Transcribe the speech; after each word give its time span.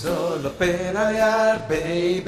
Solo 0.00 0.50
pedalear, 0.52 1.68
baby. 1.68 2.22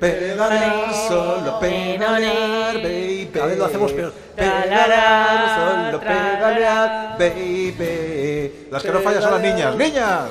Pedalear, 0.00 0.92
solo 1.06 1.60
pedalear, 1.60 2.74
baby. 2.82 3.30
Cada 3.32 3.46
vez 3.46 3.58
lo 3.58 3.64
hacemos 3.66 3.92
peor. 3.92 4.12
Pedalear, 4.34 5.86
solo 5.86 6.00
pedalear, 6.00 7.18
baby. 7.18 8.66
Las 8.68 8.82
que 8.82 8.90
no 8.90 8.98
fallan 8.98 9.22
son 9.22 9.32
las 9.34 9.42
niñas. 9.42 9.76
¡Niñas! 9.76 10.30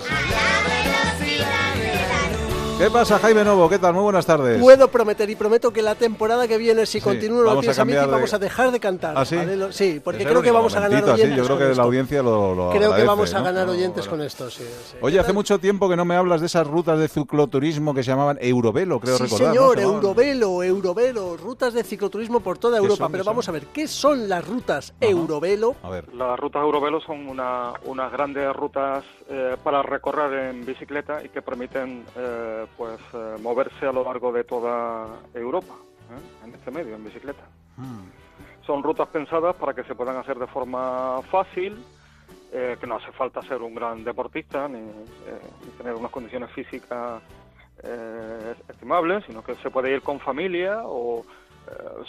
¿Qué 2.77 2.91
pasa, 2.91 3.17
Jaime 3.19 3.45
Novo? 3.45 3.69
¿Qué 3.69 3.79
tal? 3.79 3.93
Muy 3.93 4.03
buenas 4.03 4.25
tardes. 4.25 4.59
Puedo 4.61 4.89
prometer 4.89 5.29
y 5.29 5.35
prometo 5.37 5.71
que 5.71 5.81
la 5.81 5.95
temporada 5.95 6.45
que 6.45 6.57
viene, 6.57 6.85
si 6.85 6.99
continúan 6.99 7.45
los 7.45 7.55
vamos 7.55 7.79
a 7.79 7.85
de- 7.85 8.05
vamos 8.05 8.33
a 8.33 8.37
dejar 8.37 8.69
de 8.71 8.81
cantar. 8.81 9.13
¿Ah, 9.17 9.23
sí? 9.23 9.37
¿vale? 9.37 9.55
Lo- 9.55 9.71
Sí, 9.71 10.01
porque 10.03 10.25
creo 10.25 10.41
que 10.41 10.51
vamos 10.51 10.73
a 10.75 10.81
ganar 10.81 10.91
momentito, 10.91 11.13
así, 11.13 11.21
oyentes. 11.21 11.37
Yo 11.37 11.45
creo 11.45 11.57
que 11.57 11.63
esto. 11.71 11.77
la 11.81 11.83
audiencia 11.85 12.21
lo, 12.21 12.53
lo 12.53 12.69
Creo 12.71 12.93
que 12.93 13.03
vamos 13.05 13.33
a 13.33 13.41
ganar 13.41 13.65
No, 13.65 13.71
oyentes 13.71 14.05
bueno. 14.09 14.17
con 14.17 14.21
esto, 14.27 14.49
sí. 14.49 14.63
sí. 14.91 14.97
Oye, 14.99 15.17
hace 15.17 15.31
mucho 15.31 15.57
tiempo 15.57 15.87
que 15.87 15.95
no 15.95 16.03
me 16.03 16.17
hablas 16.17 16.41
de 16.41 16.47
esas 16.47 16.67
rutas 16.67 16.99
de 16.99 17.07
cicloturismo 17.07 17.93
que 17.93 18.03
se 18.03 18.11
llamaban 18.11 18.37
Eurovelo, 18.41 18.99
creo 18.99 19.15
sí, 19.17 19.23
recordar. 19.23 19.47
¿no? 19.47 19.53
señor, 19.53 19.79
Eurovelo, 19.79 20.61
Eurovelo, 20.61 21.37
rutas 21.37 21.73
de 21.73 21.83
cicloturismo 21.83 22.41
por 22.41 22.57
toda 22.57 22.77
Europa. 22.77 23.05
son, 23.05 23.11
Pero 23.13 23.23
vamos 23.23 23.47
a 23.47 23.53
ver, 23.53 23.67
¿qué 23.67 23.87
son 23.87 24.27
las 24.27 24.45
rutas 24.45 24.93
Eurovelo? 24.99 25.75
A 25.81 25.89
ver. 25.89 26.13
Las 26.13 26.37
rutas 26.37 26.61
Eurovelo 26.61 26.99
son 26.99 27.25
una, 27.29 27.71
unas 27.85 28.11
grandes 28.11 28.53
rutas 28.53 29.05
eh, 29.29 29.55
para 29.63 29.81
recorrer 29.81 30.49
en 30.53 30.65
bicicleta 30.65 31.23
y 31.23 31.29
que 31.29 31.41
permiten 31.41 32.03
eh, 32.17 32.64
pues 32.77 32.99
eh, 33.13 33.35
moverse 33.41 33.85
a 33.85 33.91
lo 33.91 34.03
largo 34.03 34.31
de 34.31 34.43
toda 34.43 35.07
Europa 35.33 35.73
¿eh? 36.11 36.45
en 36.45 36.53
este 36.53 36.71
medio, 36.71 36.95
en 36.95 37.03
bicicleta. 37.03 37.43
Son 38.65 38.81
rutas 38.81 39.07
pensadas 39.09 39.55
para 39.55 39.73
que 39.73 39.83
se 39.83 39.95
puedan 39.95 40.17
hacer 40.17 40.39
de 40.39 40.47
forma 40.47 41.21
fácil, 41.29 41.83
eh, 42.51 42.77
que 42.79 42.87
no 42.87 42.95
hace 42.95 43.11
falta 43.11 43.41
ser 43.41 43.61
un 43.61 43.75
gran 43.75 44.03
deportista 44.03 44.67
ni, 44.67 44.79
ni 44.79 45.71
tener 45.77 45.93
unas 45.93 46.11
condiciones 46.11 46.49
físicas 46.51 47.21
eh, 47.83 48.55
estimables, 48.69 49.25
sino 49.25 49.43
que 49.43 49.55
se 49.55 49.69
puede 49.69 49.91
ir 49.91 50.01
con 50.01 50.19
familia 50.19 50.81
o 50.85 51.25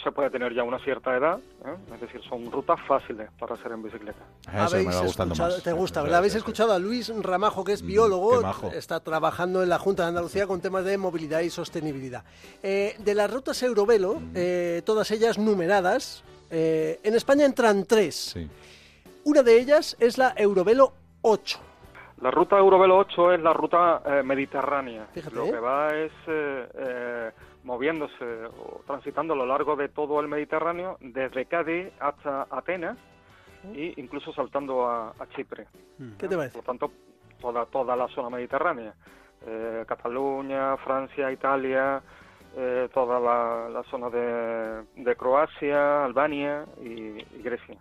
se 0.03 0.11
puede 0.11 0.29
tener 0.29 0.53
ya 0.53 0.63
una 0.63 0.79
cierta 0.79 1.15
edad, 1.15 1.39
¿eh? 1.65 1.75
es 1.95 2.01
decir, 2.01 2.21
son 2.29 2.51
rutas 2.51 2.79
fáciles 2.87 3.29
para 3.39 3.55
hacer 3.55 3.71
en 3.71 3.83
bicicleta. 3.83 4.19
Eso 4.53 4.77
me 4.77 4.83
va 4.85 5.01
gustando 5.01 5.33
escuchado, 5.33 5.53
más. 5.55 5.63
te 5.63 5.71
gusta, 5.73 6.01
¿verdad? 6.03 6.17
Habéis 6.19 6.35
escuchado 6.35 6.73
a 6.73 6.79
Luis 6.79 7.11
Ramajo, 7.21 7.63
que 7.63 7.73
es 7.73 7.83
Mm, 7.83 7.87
biólogo, 7.87 8.41
está 8.73 8.99
trabajando 8.99 9.63
en 9.63 9.69
la 9.69 9.79
Junta 9.79 10.03
de 10.03 10.09
Andalucía 10.09 10.45
con 10.47 10.61
temas 10.61 10.83
de 10.85 10.97
movilidad 10.97 11.41
y 11.41 11.49
sostenibilidad. 11.49 12.23
Eh, 12.61 12.95
de 12.99 13.15
las 13.15 13.31
rutas 13.31 13.61
Eurovelo, 13.63 14.21
eh, 14.35 14.81
todas 14.85 15.09
ellas 15.11 15.37
numeradas, 15.37 16.23
eh, 16.49 16.99
en 17.03 17.15
España 17.15 17.45
entran 17.45 17.85
tres. 17.85 18.31
Sí. 18.33 18.47
Una 19.23 19.43
de 19.43 19.59
ellas 19.59 19.97
es 19.99 20.17
la 20.17 20.33
Eurovelo 20.37 20.93
8. 21.21 21.59
La 22.21 22.31
ruta 22.31 22.57
Eurovelo 22.57 22.97
8 22.97 23.33
es 23.33 23.41
la 23.41 23.53
ruta 23.53 24.01
eh, 24.05 24.23
mediterránea. 24.23 25.05
Fíjate, 25.13 25.35
Lo 25.35 25.45
que 25.45 25.59
va 25.59 25.89
es 25.95 26.11
eh, 26.25 26.67
eh, 26.73 27.31
moviéndose 27.63 28.45
o 28.45 28.81
transitando 28.87 29.33
a 29.33 29.37
lo 29.37 29.45
largo 29.45 29.75
de 29.75 29.89
todo 29.89 30.19
el 30.19 30.27
Mediterráneo, 30.27 30.97
desde 30.99 31.45
Cádiz 31.45 31.91
hasta 31.99 32.47
Atenas 32.49 32.97
e 33.73 33.93
incluso 33.97 34.33
saltando 34.33 34.87
a, 34.87 35.09
a 35.09 35.27
Chipre. 35.35 35.67
¿Qué 36.17 36.27
te 36.27 36.35
parece? 36.35 36.55
Por 36.55 36.65
tanto, 36.65 36.91
toda, 37.39 37.65
toda 37.65 37.95
la 37.95 38.07
zona 38.07 38.29
mediterránea. 38.29 38.93
Eh, 39.45 39.85
Cataluña, 39.87 40.77
Francia, 40.77 41.31
Italia, 41.31 42.01
eh, 42.55 42.89
toda 42.93 43.19
la, 43.19 43.69
la 43.69 43.83
zona 43.83 44.09
de, 44.09 44.83
de 44.95 45.15
Croacia, 45.15 46.05
Albania 46.05 46.65
y, 46.81 47.17
y 47.19 47.41
Grecia. 47.43 47.77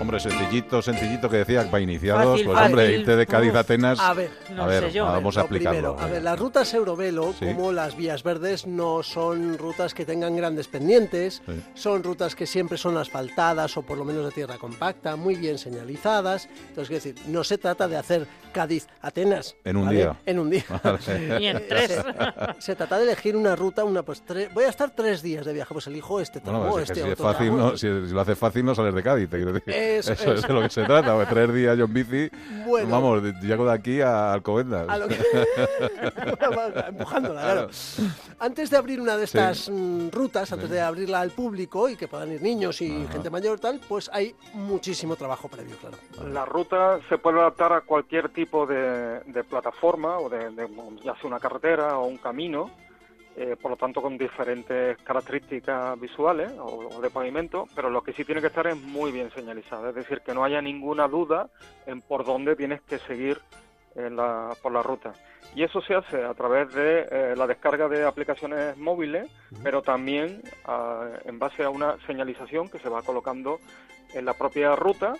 Hombre, 0.00 0.18
sencillito, 0.18 0.80
sencillito 0.80 1.28
que 1.28 1.36
decía 1.38 1.70
para 1.70 1.82
iniciados. 1.82 2.32
Fácil, 2.32 2.46
pues 2.46 2.58
hombre, 2.58 2.92
irte 2.96 3.16
de 3.16 3.26
Cádiz 3.26 3.50
Uf. 3.50 3.56
a 3.56 3.60
Atenas. 3.60 4.00
A 4.00 4.14
ver, 4.14 4.30
No 4.54 4.64
a 4.64 4.66
ver, 4.66 4.84
sé 4.84 4.92
yo. 4.92 5.04
vamos 5.04 5.36
a 5.36 5.40
Lo 5.40 5.44
explicarlo. 5.44 5.94
primero, 5.96 6.00
a 6.00 6.06
ver, 6.12 6.22
las 6.22 6.38
rutas 6.38 6.72
Eurovelo, 6.72 7.34
Sí. 7.38 7.44
como 7.46 7.70
las 7.72 7.96
vías 7.96 8.22
verdes, 8.22 8.66
no 8.66 9.02
son 9.02 9.58
rutas 9.58 9.92
que 9.92 10.06
tengan 10.06 10.34
grandes 10.36 10.68
pendientes, 10.68 11.42
Sí. 11.46 11.62
son 11.74 12.02
rutas 12.02 12.34
que 12.34 12.46
siempre 12.46 12.78
son 12.78 12.96
asfaltadas 12.96 13.76
o 13.76 13.82
por 13.82 13.98
lo 13.98 14.04
menos 14.06 14.24
de 14.24 14.30
tierra 14.30 14.56
compacta, 14.56 15.16
muy 15.16 15.34
bien 15.34 15.58
señalizadas. 15.58 16.48
Entonces, 16.68 16.88
quiero 16.88 17.04
decir, 17.04 17.14
no 17.30 17.44
se 17.44 17.58
trata 17.58 17.86
de 17.86 17.96
hacer 17.98 18.26
Cádiz-Atenas. 18.54 19.54
En 19.64 19.76
un 19.76 19.84
¿vale? 19.86 19.98
día. 19.98 20.16
En 20.24 20.38
un 20.38 20.50
día. 20.50 20.64
Y 21.40 21.46
en 21.46 21.68
tres. 21.68 21.90
Se, 21.90 22.02
se 22.58 22.74
trata 22.76 22.96
de 22.96 23.04
elegir 23.04 23.36
una 23.36 23.54
ruta, 23.54 23.84
una 23.84 24.02
pues 24.02 24.22
tres, 24.26 24.52
voy 24.54 24.64
a 24.64 24.68
estar 24.70 24.90
tres 24.90 25.22
días 25.22 25.44
de 25.44 25.52
viaje, 25.52 25.72
pues 25.74 25.86
elijo 25.86 26.20
este 26.20 26.40
tramo, 26.40 26.60
Bueno, 26.60 26.78
es 26.78 26.90
este 26.90 27.02
si, 27.02 27.06
es 27.06 27.12
otro 27.12 27.24
fácil, 27.32 27.46
tramo, 27.48 27.58
no, 27.70 27.76
si, 27.76 27.86
si 28.08 28.14
lo 28.14 28.20
haces 28.20 28.38
fácil, 28.38 28.64
no 28.64 28.74
sales 28.74 28.94
de 28.94 29.02
Cádiz. 29.02 29.28
Te 29.28 29.36
quiero 29.36 29.52
decir. 29.52 29.74
Eso, 29.98 30.12
Eso, 30.12 30.32
es 30.34 30.42
de 30.42 30.52
lo 30.52 30.62
que 30.62 30.70
se 30.70 30.84
trata. 30.84 31.14
pues, 31.14 31.28
tres 31.28 31.52
días 31.54 31.76
yo 31.76 31.84
en 31.84 31.92
bici. 31.94 32.30
Bueno. 32.66 32.88
Vamos, 32.90 33.22
llego 33.42 33.64
de 33.66 33.72
aquí 33.72 34.00
a 34.00 34.32
Alcobendas. 34.32 34.88
A 34.88 34.98
lo 34.98 35.08
que- 35.08 35.16
empujándola, 36.88 37.40
claro. 37.42 37.68
Antes 38.38 38.70
de 38.70 38.76
abrir 38.76 39.00
una 39.00 39.16
de 39.16 39.24
estas 39.24 39.68
mm, 39.68 40.08
rutas, 40.10 40.52
antes 40.52 40.70
de 40.70 40.80
abrirla 40.80 41.20
al 41.20 41.30
público 41.30 41.88
y 41.88 41.96
que 41.96 42.08
puedan 42.08 42.32
ir 42.32 42.42
niños 42.42 42.80
y 42.80 43.06
gente 43.10 43.30
mayor 43.30 43.58
tal, 43.60 43.80
pues 43.88 44.10
hay 44.12 44.34
muchísimo 44.54 45.16
trabajo 45.16 45.48
previo, 45.48 45.76
claro. 45.76 45.96
La 46.32 46.44
ruta 46.44 46.98
se 47.08 47.18
puede 47.18 47.40
adaptar 47.40 47.72
a 47.72 47.80
cualquier 47.82 48.28
tipo 48.30 48.66
de, 48.66 49.20
de 49.26 49.44
plataforma, 49.44 50.18
o 50.18 50.28
de, 50.28 50.50
de- 50.50 50.68
ya 51.04 51.14
sea 51.16 51.24
una 51.26 51.40
carretera 51.40 51.98
o 51.98 52.06
un 52.06 52.16
camino, 52.18 52.70
eh, 53.42 53.56
por 53.60 53.70
lo 53.70 53.76
tanto 53.78 54.02
con 54.02 54.18
diferentes 54.18 54.98
características 54.98 55.98
visuales 55.98 56.52
o, 56.58 56.88
o 56.96 57.00
de 57.00 57.08
pavimento, 57.08 57.64
pero 57.74 57.88
lo 57.88 58.02
que 58.02 58.12
sí 58.12 58.24
tiene 58.24 58.40
que 58.42 58.48
estar 58.48 58.66
es 58.66 58.76
muy 58.76 59.12
bien 59.12 59.30
señalizado, 59.32 59.88
es 59.88 59.94
decir, 59.94 60.20
que 60.20 60.34
no 60.34 60.44
haya 60.44 60.60
ninguna 60.60 61.08
duda 61.08 61.48
en 61.86 62.02
por 62.02 62.24
dónde 62.24 62.54
tienes 62.54 62.82
que 62.82 62.98
seguir 62.98 63.40
en 63.94 64.16
la- 64.16 64.54
por 64.62 64.72
la 64.72 64.82
ruta. 64.82 65.12
Y 65.54 65.62
eso 65.64 65.80
se 65.80 65.94
hace 65.94 66.22
a 66.22 66.34
través 66.34 66.72
de 66.74 67.08
eh, 67.10 67.34
la 67.36 67.46
descarga 67.46 67.88
de 67.88 68.04
aplicaciones 68.04 68.76
móviles, 68.76 69.28
pero 69.64 69.80
también 69.82 70.42
ah, 70.66 71.08
en 71.24 71.38
base 71.38 71.64
a 71.64 71.70
una 71.70 71.96
señalización 72.06 72.68
que 72.68 72.78
se 72.78 72.88
va 72.90 73.02
colocando 73.02 73.58
en 74.14 74.26
la 74.26 74.34
propia 74.34 74.76
ruta 74.76 75.14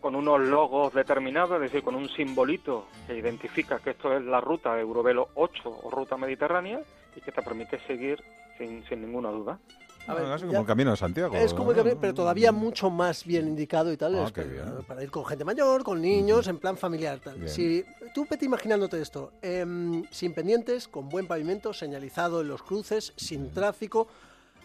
con 0.00 0.14
unos 0.14 0.38
logos 0.40 0.92
determinados, 0.92 1.54
es 1.56 1.62
decir, 1.62 1.82
con 1.82 1.94
un 1.94 2.08
simbolito 2.10 2.86
que 3.06 3.16
identifica 3.16 3.78
que 3.78 3.90
esto 3.90 4.14
es 4.14 4.22
la 4.22 4.38
ruta 4.40 4.78
Eurovelo 4.78 5.30
8 5.34 5.62
o 5.82 5.90
ruta 5.90 6.16
mediterránea 6.18 6.80
y 7.16 7.20
que 7.20 7.32
te 7.32 7.42
permite 7.42 7.78
seguir 7.86 8.22
sin, 8.58 8.84
sin 8.88 9.02
ninguna 9.02 9.30
duda. 9.30 9.58
A 10.06 10.12
ver, 10.14 10.24
Ah, 10.26 10.28
casi 10.32 10.42
ya- 10.44 10.48
como 10.48 10.60
el 10.60 10.66
camino 10.66 10.90
de 10.90 10.96
Santiago. 10.98 11.34
Es 11.34 11.54
como 11.54 11.70
el 11.70 11.76
¿no? 11.78 11.82
camino, 11.82 12.00
pero 12.00 12.12
todavía 12.14 12.52
mucho 12.52 12.90
más 12.90 13.24
bien 13.24 13.48
indicado 13.48 13.90
y 13.92 13.96
tal, 13.96 14.14
Ah, 14.16 14.24
es 14.26 14.32
qué 14.32 14.42
para, 14.86 15.02
ir 15.02 15.10
con 15.10 15.24
gente 15.24 15.44
mayor, 15.44 15.82
con 15.82 16.00
niños, 16.02 16.46
en 16.46 16.58
plan 16.58 16.76
familiar. 16.76 17.20
Tal. 17.20 17.36
Bien. 17.38 17.48
Si 17.48 17.84
tú, 18.14 18.26
Peti, 18.26 18.44
imaginándote 18.44 19.00
esto, 19.00 19.32
em, 19.40 20.04
sin 20.10 20.34
pendientes, 20.34 20.88
con 20.88 21.08
buen 21.08 21.26
pavimento, 21.26 21.72
señalizado 21.72 22.42
en 22.42 22.48
los 22.48 22.62
cruces, 22.62 23.14
sin 23.16 23.50
tráfico, 23.50 24.06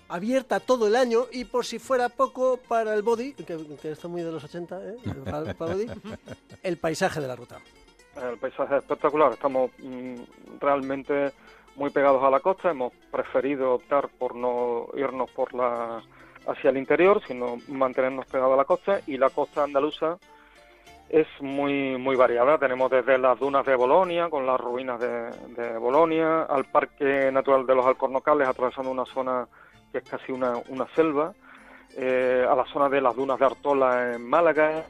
abierta 0.09 0.59
todo 0.59 0.87
el 0.87 0.95
año 0.97 1.27
y 1.31 1.45
por 1.45 1.65
si 1.65 1.79
fuera 1.79 2.09
poco 2.09 2.57
para 2.67 2.93
el 2.93 3.01
body, 3.03 3.33
que, 3.33 3.77
que 3.81 3.91
está 3.91 4.07
muy 4.09 4.23
de 4.23 4.31
los 4.31 4.43
80, 4.43 4.81
¿eh? 4.89 4.95
para, 5.23 5.53
para 5.53 5.73
el 5.73 5.87
body, 5.87 5.87
el 6.63 6.77
paisaje 6.77 7.21
de 7.21 7.27
la 7.27 7.35
ruta. 7.37 7.59
El 8.21 8.37
paisaje 8.39 8.75
es 8.75 8.81
espectacular, 8.81 9.31
estamos 9.33 9.71
mm, 9.77 10.15
realmente 10.59 11.31
muy 11.79 11.91
pegados 11.91 12.21
a 12.21 12.29
la 12.29 12.41
costa, 12.41 12.71
hemos 12.71 12.91
preferido 13.09 13.75
optar 13.75 14.09
por 14.09 14.35
no 14.35 14.87
irnos 14.95 15.31
por 15.31 15.53
la 15.53 16.01
hacia 16.45 16.71
el 16.71 16.77
interior, 16.77 17.21
sino 17.25 17.55
mantenernos 17.69 18.25
pegados 18.25 18.53
a 18.53 18.57
la 18.57 18.65
costa 18.65 18.99
y 19.07 19.17
la 19.17 19.29
costa 19.29 19.63
andaluza 19.63 20.17
es 21.07 21.25
muy 21.39 21.97
muy 21.97 22.17
variada. 22.17 22.57
Tenemos 22.57 22.91
desde 22.91 23.17
las 23.17 23.39
dunas 23.39 23.65
de 23.65 23.75
Bolonia, 23.75 24.29
con 24.29 24.45
las 24.45 24.59
ruinas 24.59 24.99
de, 24.99 25.31
de 25.55 25.77
Bolonia, 25.77 26.43
al 26.43 26.65
Parque 26.65 27.31
Natural 27.31 27.65
de 27.65 27.75
los 27.75 27.85
Alcornocales, 27.85 28.47
atravesando 28.47 28.91
una 28.91 29.05
zona 29.05 29.47
que 29.93 29.99
es 29.99 30.03
casi 30.03 30.33
una, 30.33 30.55
una 30.67 30.85
selva, 30.95 31.33
eh, 31.95 32.45
a 32.47 32.55
la 32.55 32.65
zona 32.65 32.89
de 32.89 32.99
las 32.99 33.15
dunas 33.15 33.39
de 33.39 33.45
Artola 33.45 34.15
en 34.15 34.27
Málaga, 34.27 34.83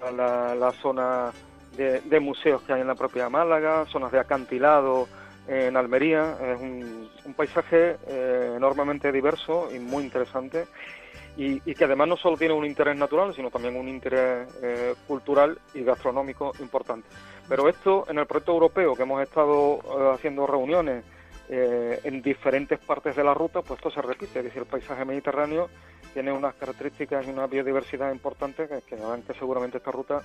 a 0.00 0.10
la, 0.12 0.72
zona 0.80 1.32
de, 1.76 2.00
de 2.02 2.20
museos 2.20 2.62
que 2.62 2.72
hay 2.72 2.82
en 2.82 2.86
la 2.86 2.94
propia 2.94 3.28
Málaga, 3.28 3.84
zonas 3.86 4.12
de 4.12 4.20
acantilado 4.20 5.08
en 5.48 5.76
Almería. 5.76 6.36
Es 6.40 6.60
un, 6.60 7.06
paisaje 7.36 7.96
eh, 8.06 8.54
enormemente 8.56 9.12
diverso 9.12 9.68
y 9.74 9.78
muy 9.78 10.04
interesante 10.04 10.64
y, 11.36 11.74
que 11.74 11.84
además 11.84 12.08
no 12.08 12.16
solo 12.16 12.36
tiene 12.36 12.54
un 12.54 12.64
interés 12.64 12.96
natural, 12.96 13.34
sino 13.34 13.50
también 13.50 13.76
un 13.76 13.88
interés 13.88 14.48
eh, 14.62 14.94
cultural 15.06 15.58
y 15.74 15.82
gastronómico 15.82 16.52
importante. 16.60 17.08
Pero 17.48 17.68
esto 17.68 18.06
en 18.08 18.18
el 18.18 18.26
proyecto 18.26 18.52
europeo 18.52 18.94
que 18.94 19.02
hemos 19.02 19.22
estado 19.22 19.78
eh, 19.84 20.14
haciendo 20.14 20.46
reuniones 20.46 21.04
eh, 21.48 22.00
en 22.04 22.22
diferentes 22.22 22.78
partes 22.78 23.14
de 23.14 23.22
la 23.22 23.34
ruta, 23.34 23.60
pues 23.60 23.78
esto 23.78 23.90
se 23.90 24.02
repite, 24.02 24.38
es 24.38 24.44
decir, 24.46 24.62
el 24.62 24.68
paisaje 24.68 25.04
mediterráneo 25.04 25.68
tiene 26.14 26.32
unas 26.32 26.54
características 26.54 27.26
y 27.26 27.30
una 27.30 27.46
biodiversidad 27.46 28.10
importante 28.10 28.66
que, 28.66 28.80
que 28.80 28.94
harán 29.00 29.22
que 29.22 29.34
seguramente 29.34 29.76
esta 29.76 29.90
ruta 29.90 30.22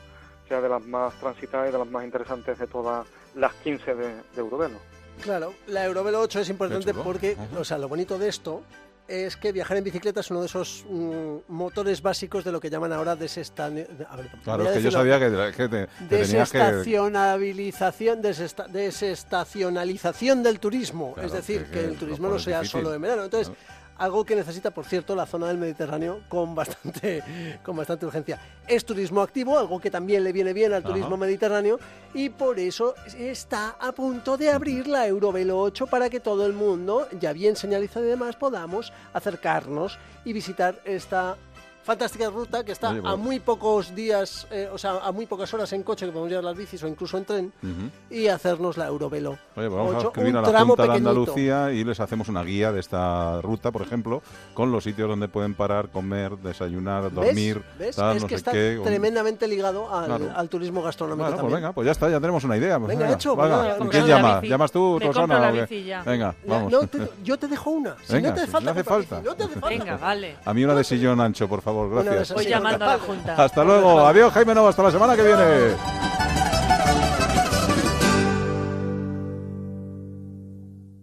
sea 0.47 0.61
de 0.61 0.69
las 0.69 0.83
más 0.85 1.13
transitadas 1.19 1.69
y 1.69 1.73
de 1.73 1.77
las 1.77 1.89
más 1.89 2.05
interesantes 2.05 2.57
de 2.57 2.67
todas 2.67 3.05
las 3.35 3.53
15 3.55 3.95
de, 3.95 4.07
de. 4.07 5.00
Claro, 5.21 5.53
la 5.67 5.85
Eurovelo 5.85 6.19
8 6.21 6.39
es 6.39 6.49
importante 6.49 6.93
porque, 6.93 7.33
Ajá. 7.39 7.59
o 7.59 7.63
sea, 7.63 7.77
lo 7.77 7.87
bonito 7.87 8.17
de 8.17 8.27
esto 8.29 8.63
es 9.07 9.35
que 9.35 9.51
viajar 9.51 9.75
en 9.77 9.83
bicicleta 9.83 10.21
es 10.21 10.31
uno 10.31 10.39
de 10.39 10.45
esos 10.45 10.85
mm, 10.89 11.35
motores 11.49 12.01
básicos 12.01 12.43
de 12.45 12.51
lo 12.51 12.59
que 12.61 12.69
llaman 12.69 12.93
ahora 12.93 13.15
desestani- 13.17 13.85
a 14.09 14.15
ver, 14.15 14.29
Claro, 14.43 14.63
voy 14.63 14.67
a 14.67 14.69
es 14.71 14.77
que 14.77 14.83
yo 14.83 14.89
decirlo. 14.89 14.91
sabía 14.91 15.19
que, 15.19 15.29
que 15.57 15.67
te, 15.67 15.87
que 16.07 16.17
tenías 16.25 16.51
que... 16.51 16.57
Desestacionalización, 16.57 18.21
desesta- 18.21 18.67
desestacionalización 18.67 20.43
del 20.43 20.59
turismo, 20.59 21.13
Claro, 21.13 21.27
es 21.27 21.33
decir, 21.33 21.65
que- 21.65 21.85
el 21.85 21.97
turismo 21.97 22.29
no 22.29 22.39
sea 22.39 22.61
difícil. 22.61 22.81
solo 22.81 22.93
en 22.95 23.01
verano. 23.01 23.23
Entonces. 23.25 23.53
Algo 24.01 24.25
que 24.25 24.35
necesita, 24.35 24.71
por 24.71 24.85
cierto, 24.85 25.15
la 25.15 25.27
zona 25.27 25.47
del 25.47 25.59
Mediterráneo 25.59 26.21
con 26.27 26.55
bastante, 26.55 27.23
con 27.63 27.75
bastante 27.75 28.07
urgencia. 28.07 28.39
Es 28.67 28.83
turismo 28.83 29.21
activo, 29.21 29.59
algo 29.59 29.79
que 29.79 29.91
también 29.91 30.23
le 30.23 30.33
viene 30.33 30.53
bien 30.53 30.73
al 30.73 30.79
Ajá. 30.79 30.89
turismo 30.89 31.17
mediterráneo, 31.17 31.79
y 32.15 32.29
por 32.29 32.57
eso 32.57 32.95
está 33.15 33.75
a 33.79 33.91
punto 33.91 34.37
de 34.37 34.49
abrir 34.49 34.87
la 34.87 35.05
Eurovelo 35.07 35.59
8 35.59 35.85
para 35.85 36.09
que 36.09 36.19
todo 36.19 36.47
el 36.47 36.53
mundo, 36.53 37.07
ya 37.19 37.31
bien 37.31 37.55
señalizado 37.55 38.03
y 38.05 38.09
demás, 38.09 38.35
podamos 38.35 38.91
acercarnos 39.13 39.99
y 40.25 40.33
visitar 40.33 40.81
esta 40.83 41.37
fantástica 41.83 42.29
ruta 42.29 42.63
que 42.63 42.71
está 42.71 42.89
Oye, 42.91 43.01
a 43.03 43.15
muy 43.15 43.39
pocos 43.39 43.93
días, 43.95 44.47
eh, 44.51 44.69
o 44.71 44.77
sea, 44.77 44.99
a 45.03 45.11
muy 45.11 45.25
pocas 45.25 45.53
horas 45.53 45.71
en 45.73 45.83
coche 45.83 46.05
que 46.05 46.11
podemos 46.11 46.29
llevar 46.29 46.43
las 46.45 46.55
bicis 46.57 46.81
o 46.83 46.87
incluso 46.87 47.17
en 47.17 47.25
tren 47.25 47.53
Ujú. 47.63 47.89
y 48.15 48.27
hacernos 48.27 48.77
la 48.77 48.87
Eurovelo. 48.87 49.31
Oye, 49.31 49.67
pues 49.67 49.71
vamos 49.71 49.95
a 49.95 50.07
escribir 50.07 50.37
a 50.37 50.41
la 50.41 50.65
Junta 50.65 50.83
de. 50.83 50.91
Andalucía 50.91 51.71
y 51.71 51.83
les 51.83 51.99
hacemos 51.99 52.29
una 52.29 52.43
guía 52.43 52.71
de 52.71 52.79
esta 52.79 53.41
ruta, 53.41 53.71
por 53.71 53.81
ejemplo, 53.81 54.21
con 54.53 54.71
los 54.71 54.83
sitios 54.83 55.09
donde 55.09 55.27
pueden 55.27 55.55
parar, 55.55 55.89
comer, 55.89 56.37
desayunar, 56.37 57.11
dormir, 57.11 57.61
¿Ves? 57.79 57.95
tal, 57.95 58.17
es 58.17 58.21
no 58.23 58.27
que 58.27 58.35
sé 58.35 58.37
está 58.37 58.51
qué. 58.51 58.77
un- 58.77 58.85
tremendamente 58.85 59.47
ligado 59.47 59.93
al, 59.93 60.05
Claro. 60.05 60.31
al 60.35 60.49
turismo 60.49 60.81
gastronómico 60.83 61.27
Bueno, 61.29 61.41
pues 61.41 61.53
venga, 61.53 61.71
pues 61.73 61.85
ya 61.85 61.91
está, 61.91 62.09
ya 62.09 62.19
tenemos 62.19 62.43
una 62.43 62.57
idea. 62.57 62.77
Pues 62.79 62.89
Venga, 62.97 63.11
hecho, 63.11 63.35
venga. 63.35 63.57
venga, 63.57 63.63
¿Quién 63.69 63.77
comprar 63.79 64.01
la 64.03 64.07
llama? 64.15 64.39
bici. 64.39 64.49
¿Llamas 64.51 64.71
tú, 64.71 64.97
Me 64.99 65.05
Rosana? 65.07 65.39
la 65.39 65.51
bici 65.51 65.83
ya. 65.83 66.03
Venga, 66.03 66.35
vamos. 66.45 66.71
no, 66.71 66.87
te- 66.87 67.09
yo 67.23 67.37
te 67.39 67.47
dejo 67.47 67.69
una. 67.71 67.95
Si 68.03 68.13
Venga, 68.13 68.29
no 68.29 68.35
te 68.35 68.41
hace 68.41 68.83
falta. 68.83 69.21
Venga, 69.67 69.97
vale. 69.97 70.35
A 70.45 70.53
mí 70.53 70.63
una 70.63 70.75
de 70.75 70.83
sillón 70.83 71.19
ancho, 71.19 71.47
por 71.47 71.61
favor, 71.61 71.70
Gracias. 71.89 72.21
esas 72.21 72.35
Voy 72.35 72.43
sí, 72.45 72.49
llamando 72.49 72.85
a 72.85 72.87
la 72.87 72.97
comprar. 72.97 73.17
Junta. 73.17 73.43
Hasta 73.43 73.63
luego. 73.63 74.05
Adiós, 74.05 74.33
Jaime 74.33 74.55
Nova. 74.55 74.69
Hasta 74.69 74.83
la 74.83 74.91
semana 74.91 75.15
que 75.15 75.23
viene. 75.23 76.10